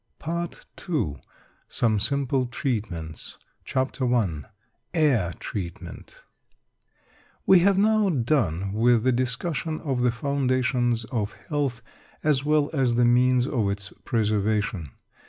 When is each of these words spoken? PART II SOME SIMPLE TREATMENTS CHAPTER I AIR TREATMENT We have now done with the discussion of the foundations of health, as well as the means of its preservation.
PART 0.17 0.65
II 0.89 1.17
SOME 1.67 1.99
SIMPLE 1.99 2.47
TREATMENTS 2.47 3.37
CHAPTER 3.63 4.11
I 4.15 4.41
AIR 4.95 5.33
TREATMENT 5.37 6.23
We 7.45 7.59
have 7.59 7.77
now 7.77 8.09
done 8.09 8.73
with 8.73 9.03
the 9.03 9.11
discussion 9.11 9.79
of 9.81 10.01
the 10.01 10.09
foundations 10.09 11.05
of 11.05 11.33
health, 11.49 11.83
as 12.23 12.43
well 12.43 12.71
as 12.73 12.95
the 12.95 13.05
means 13.05 13.45
of 13.45 13.69
its 13.69 13.93
preservation. 14.03 14.89